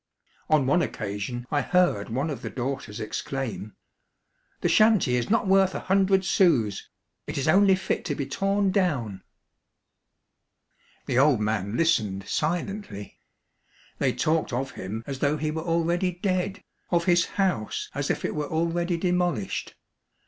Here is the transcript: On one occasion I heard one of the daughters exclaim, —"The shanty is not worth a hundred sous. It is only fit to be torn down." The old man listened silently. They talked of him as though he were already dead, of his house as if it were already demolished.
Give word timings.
On 0.49 0.65
one 0.65 0.81
occasion 0.81 1.45
I 1.51 1.61
heard 1.61 2.09
one 2.09 2.31
of 2.31 2.41
the 2.41 2.49
daughters 2.49 2.99
exclaim, 2.99 3.75
—"The 4.61 4.67
shanty 4.67 5.15
is 5.15 5.29
not 5.29 5.45
worth 5.45 5.75
a 5.75 5.79
hundred 5.81 6.25
sous. 6.25 6.89
It 7.27 7.37
is 7.37 7.47
only 7.47 7.75
fit 7.75 8.03
to 8.05 8.15
be 8.15 8.25
torn 8.25 8.71
down." 8.71 9.21
The 11.05 11.19
old 11.19 11.39
man 11.39 11.77
listened 11.77 12.27
silently. 12.27 13.19
They 13.99 14.11
talked 14.11 14.51
of 14.51 14.71
him 14.71 15.03
as 15.05 15.19
though 15.19 15.37
he 15.37 15.51
were 15.51 15.61
already 15.61 16.13
dead, 16.13 16.63
of 16.89 17.05
his 17.05 17.25
house 17.37 17.87
as 17.93 18.09
if 18.09 18.25
it 18.25 18.33
were 18.33 18.49
already 18.49 18.97
demolished. 18.97 19.75